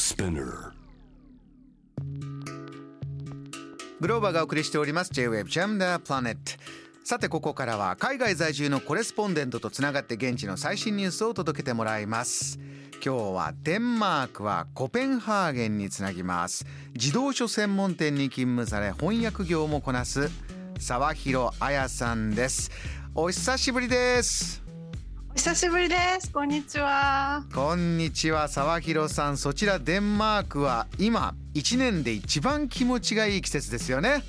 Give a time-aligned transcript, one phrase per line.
[0.00, 0.72] Spinner.
[4.00, 5.12] グローバーがお送りしております。
[5.12, 6.36] J-Wave Jam the Planet
[7.04, 12.58] さてここからは海外在住のコレスポンデントとつながって現地の最新ニュースを届けてもらいます。
[13.04, 16.64] 今日はデンマークはコペンハーゲンにつなぎます。
[16.94, 20.30] 自動書専門店に勤務され翻訳業もこなす
[20.78, 22.70] 沢広彩さんです。
[23.14, 24.69] お久しぶりです。
[25.34, 26.30] 久しぶりです。
[26.32, 27.44] こんにちは。
[27.54, 34.22] こんにちは沢広さんそちらデンマークは今一年で一番気持ちがいい季節ですよね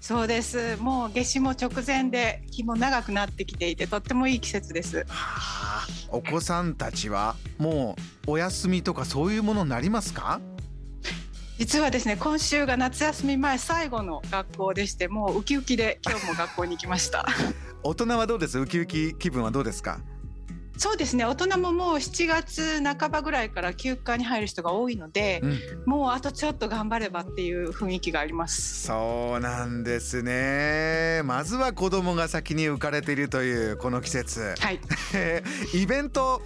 [0.00, 0.76] そうです。
[0.78, 5.04] もう夏至も直前で日も長くなってきていてとってもいい季節です。
[5.08, 7.94] はあお子さんたちはも
[8.26, 10.40] うお休みとかそういうものになりますか？
[11.58, 17.26] 実はですね、今週が夏休み前最後の学校でして、もうウキウキで今日も学校に行きました。
[17.82, 18.58] 大人はどうです？
[18.58, 20.00] ウキウキ気分はどうですか？
[20.76, 21.24] そうですね。
[21.24, 25.58] 大人ももう7月半ばぐらいから休暇に入る人が多いので、うん。
[25.86, 28.86] もうあとちょっと頑張ればっていう雰囲気があります。
[28.86, 31.22] そうなんですね。
[31.24, 34.54] まずは子供が先に浮かれているというこの季節。
[34.60, 34.80] はい。
[35.74, 36.42] イベント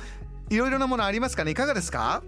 [0.49, 1.51] いろいろなものありますかね？
[1.51, 2.23] いかがですか？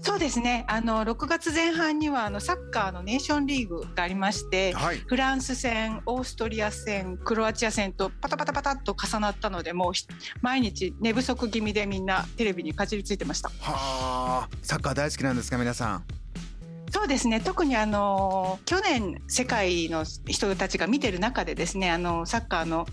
[0.00, 0.64] そうですね。
[0.68, 10.06] あの6月前半にはあのサッカーのネーションリーグがありまして、はいフランス戦、オーストリア戦、クロアチア戦とパタパタパタっと重なったので、もうひ
[10.42, 13.48] 毎日寝不足気味でみんなテレビにかじりついてました。
[13.60, 16.04] はあサッカー大好きなんですか皆さん？
[16.92, 17.40] そうですね。
[17.40, 22.86] 特にあの去年世界の人たちが見てる中でですね、あのサッカーの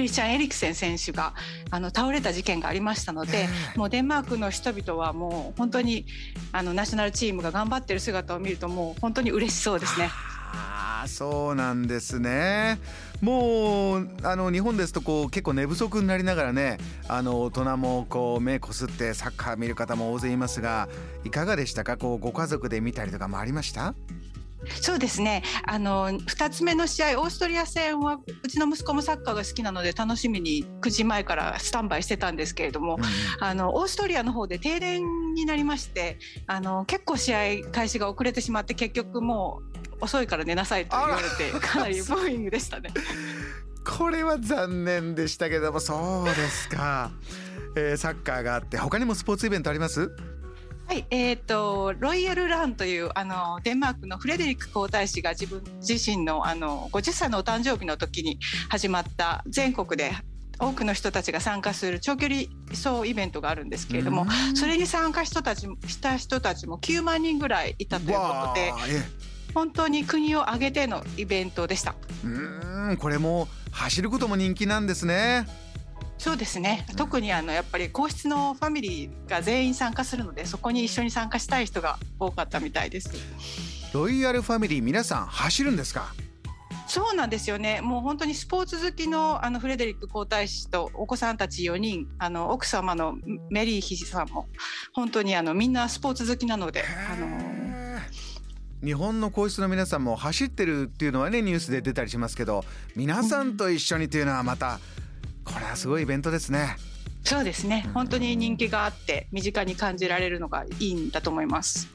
[0.00, 1.34] クリスチャン・エリクセン選手が
[1.70, 6.06] あの倒れた事件がありましたので、ええもうデンマークの人々はもう本当に
[6.52, 10.08] あのナショナルチームが頑張ってる姿を見るともう本当に嬉しそうですね。
[10.54, 12.78] ああそうなんですね。
[13.20, 20.88] もうあの日本ですとこう結構寝不足になりながらねあの大人もこう目こすってサッカー見る方も大勢いますが
[21.24, 21.98] いかがでしたか？
[21.98, 23.94] こうご家族で見たりとかもありました？
[24.80, 25.42] そうですね。
[25.66, 32.98] あの二つ目の試合オーストリア戦はうちの息子もサッカーが好きなので楽しみに9時前からスタンバイしてたんですけれども、
[33.40, 35.02] あのオーストリアの方で停電
[35.34, 39.62] になりまして、あの結構試合開始が遅れてしまって結局も
[40.00, 41.22] う遅いから寝なさいと言われ
[41.52, 42.90] てかなりブーイングでしたね。
[43.82, 47.10] これは残念でしたけどもそうですか、
[47.76, 50.10] えーサッカーがあって他にもスポーツイベントあります？
[50.90, 60.10] はい、えっ、とロイヤルランというあのデンマークのフレデリック皇太子が自分自身のあの50歳のお誕生日の時に始まった全国で
[60.58, 62.40] 多くの人たちが参加する長距離
[62.70, 68.72] 走イベントがあるんですけれども、それに参加人たちした人たちも9万人ぐらいいたということで
[69.54, 71.94] 本当に国を挙げてのイベントでした。
[72.24, 75.46] うーんこれも走ることも人気なんですね
[76.20, 83.10] そうですね特にあのやっぱり皇室のファミリーが全員参加するのでそこに一緒に参加したい人が多かったみたいです。
[83.94, 86.12] ロイヤルファミリー皆さん走るんですか？
[86.86, 87.80] そうなんですよね。
[87.80, 93.16] もう本当にスポーツ好きのあのフレデリック皇太子とお子さんたち4人、あの奥様の
[93.48, 94.46] メリー妃さんも
[94.92, 98.00] 本当にあのみんなスポーツ好きなので、あの
[98.84, 102.64] 日本の皇室の皆さんも走ってるっていうのはねニュースで出たりしますけど
[102.94, 104.80] 皆さんと一緒にというのはまた
[105.52, 106.76] これはすごいイベントですね
[107.22, 107.86] そうですね。
[107.92, 111.86] 本当に人気があって身近に感じられるのがいいんだと思います。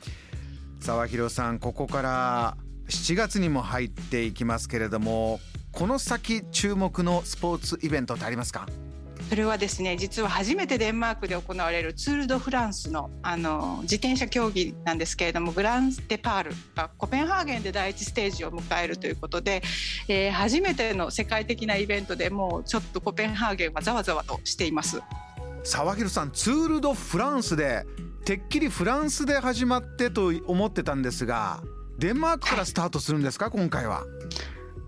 [0.79, 2.57] 沢広さんここから
[2.89, 5.39] 7月にも入っていきますけれども
[5.71, 8.67] この先注目のスポーツイベントってありますか？
[9.29, 19.63] それはですね実は初めてデンマークで行われるツール・ド・フランスのあの自転車競技なんですけれどもグラン・デ・パールがコペンハーゲンで第一ステージを迎えるということで、
[20.07, 25.01] えー初めての世界的なイベントでもうちょっとコペンハーゲンはざわざわとしています。
[25.63, 27.85] 沢広さんツール・ド・フランスで
[28.25, 31.61] てっきりフランスで始まってと思ってたんですが
[31.97, 33.49] デンマークからスタートするんですか？
[33.49, 34.03] 今回は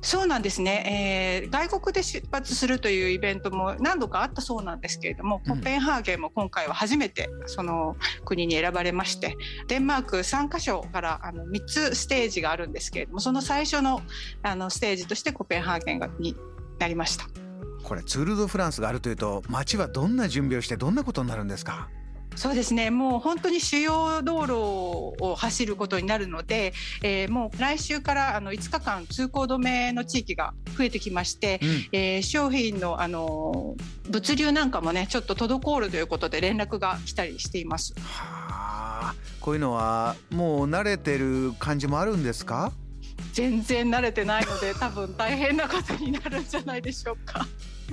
[0.01, 5.57] そうなんですね、えー外国で出発するというイベントも何度かあったそうなんですけれども、うん。
[5.57, 7.95] コペンハーゲンも今回は初めてその
[8.25, 14.01] 国に選ばれましてデンマーク3カ所からあの3つステージがあるんですけれどもその最初の
[14.43, 16.35] あのステージとしてコペンハーゲンがに
[16.79, 17.25] なりました。
[17.83, 21.89] これツール・ド・フランスがあるというと街はどんな準備をしてどんなことになるんですか？
[22.37, 24.53] そうですねもう本当に主要道路
[25.25, 37.93] を走ることになるので、えーもう来週からあの5日間通行止めの地域が増えてきまして、うんえー商品の、あのー物流なんかもねちょっと滞るということで連絡が来たりしています。
[37.99, 42.71] はあこういうのはもう慣れてる感じもあるんですか？
[43.33, 47.45] 全然慣れてないので多分大変なことになるんじゃないでしょうか。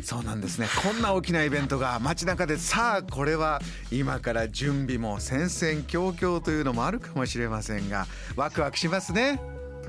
[0.03, 0.67] そうなんですね。
[0.83, 3.61] こんな大きなイベントが街中でさあこれは
[3.91, 8.07] 今から準備も戦々恐々というのもあるかもしれませんが
[8.37, 9.41] ワクワクしますね。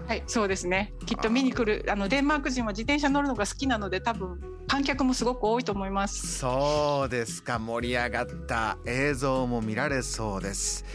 [0.08, 0.94] はいそうですね。
[1.06, 6.40] きっと見に来るあのデンマーク人は自転車乗るのが好きなので多分観客もすごく多いと思います。
[6.40, 7.58] そうですか。
[7.58, 8.78] 盛り上がった。
[8.86, 10.86] 映像も見られそうです。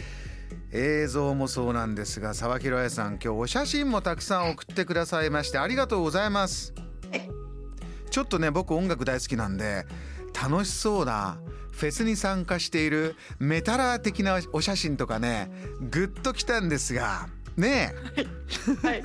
[0.73, 6.73] 映像もそうなんですが沢広彩さん今日お写真もたくさん送ってくださいましてありがとうございます
[8.11, 9.85] ちょっとね僕音楽大好きなんで
[10.39, 11.39] 楽しそうな
[11.71, 15.49] フェスに参加しているメタラー的なお写真とかね
[15.89, 17.27] グッときたんですが
[17.57, 17.93] ね
[18.81, 19.03] はい、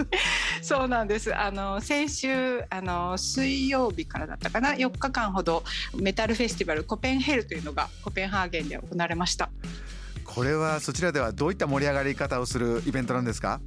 [0.62, 1.34] そうなんです。
[1.34, 5.64] あの先週あの水曜日からだったかな、4日間ほど
[5.96, 9.50] メタルフェスティバルコペンヘルというのがコペンハーゲンで行われました。
[10.24, 13.60] これはそちらではどういった盛り上がり方をするイベントなんですか？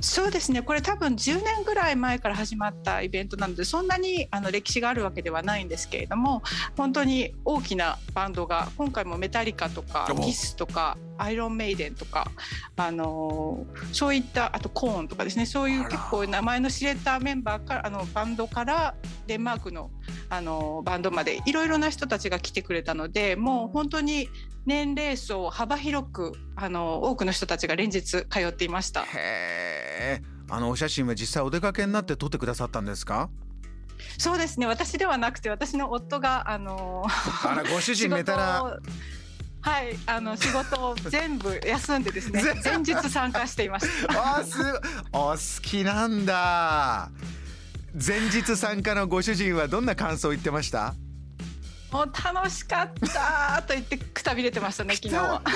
[0.00, 0.62] そうですね。
[0.62, 6.42] これ多分10年ぐらい前から始まったイベントなのでそんなにあの歴史があるわけではないんですけれども
[6.76, 12.30] 本当に大きなバンドが今回もメタリカとかキスとかアイロンメイデンとか
[12.76, 15.46] あのそういったあとコーンとかですね。
[15.46, 18.94] そういう結構名前の知れたメンバーからあのバンドから
[19.26, 19.90] デンマークの
[20.28, 24.28] あのバンドまでいろいろな人たちが来てくれたのでもう本当に
[24.66, 29.04] 年齢層幅広くあの多くの人たちが連日通っていました。
[29.04, 30.20] へ
[30.50, 33.30] あのお写真は実際お出かけになって撮ってくださったんですか？
[34.18, 34.66] そうですね。
[34.66, 37.04] 私ではなくて私の夫があの
[37.44, 38.80] あらご主人寝たら。
[39.62, 44.12] はいあの仕事を全部休んでですね 前日参加していました。
[44.38, 44.58] あす
[45.12, 47.10] お好きなんだ。
[47.94, 50.94] 前日参加のご主人はどんな感想を言ってました？
[51.90, 53.96] もう楽しかったと言って
[54.34, 55.42] びれてましたね 昨日は。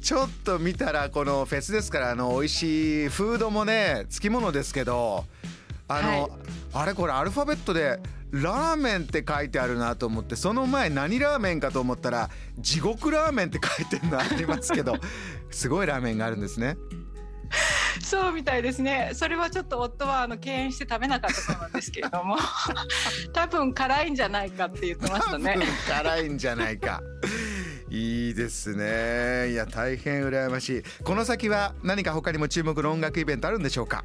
[0.00, 5.24] ちょっと見たらこのフェスですからあの美味しいフードもねつきものですけど
[5.86, 6.30] あの、はい、
[6.74, 8.00] あれこれアルファベットで
[8.32, 14.96] ラーメンって書いてあるなと思ってその前何ラーメンかと思ったら地獄ラーメンって書いてるのありますけど
[15.52, 16.76] すごいラーメンがあるんですね。
[18.12, 19.12] そうみたいですね。
[19.14, 22.36] それはちょっと夫はあの敬遠して食べなかったそうなんですけれども。
[23.32, 25.58] 多分辛いんじゃないかって言ってましたね。
[25.88, 27.00] 辛いんじゃないか。
[27.88, 29.52] いいですね。
[29.52, 30.82] いや大変羨ましい。
[31.02, 34.04] この先は何か他にも注目の音楽イベントあるんでしょうか？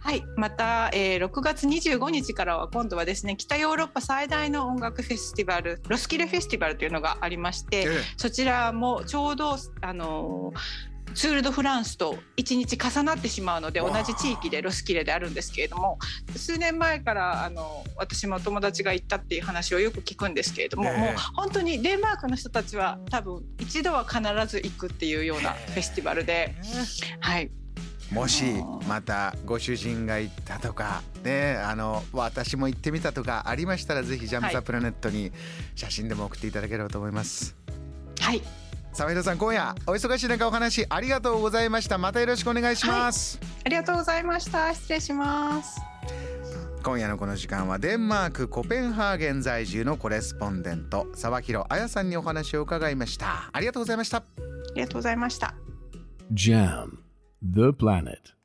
[0.00, 0.24] はい。
[0.36, 10.52] また、えー、6月25日からは今度はですね北ヨーロッパ最大の音楽フェスティバルロスキルフェスティバルというのがありまして、ええ、そちらもちょうどあの
[11.16, 15.98] ツール・ド・フランスと1日重なってしまうので同じ地域でロスキレであるんですけれども
[16.36, 20.94] 数年前からあの私も友達が行ったっていう話をよく聞くんですけれども、もう
[21.34, 26.54] 本当にデンマークの人たちは多分一度は必ず行くっていうようなフェスティバルで、
[27.20, 27.50] はい。
[28.12, 28.44] もし
[28.86, 35.32] またご主人が行ったとかねあの私も行ってみたとかありましたらぜひジャム・ザ・プラネットに
[35.74, 37.56] 写真でも送っていただければと思います。
[38.20, 38.65] はい
[38.96, 41.98] 沢井さん今夜お忙しい中お話ありがとうございました。
[41.98, 45.78] またよろしくお願いします、はい、ありがとうございました失礼します。
[46.82, 53.50] 今夜のこの時間はデンマークコペンハーゲン在住のコレスポンデント沢広彩さんにお話を伺いました。
[53.52, 54.16] ありがとうございました。
[54.16, 54.22] あ
[54.74, 55.54] りがとうございました。
[56.32, 56.96] JAM
[57.42, 58.35] The Planet